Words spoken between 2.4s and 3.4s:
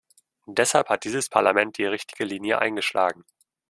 eingeschlagen.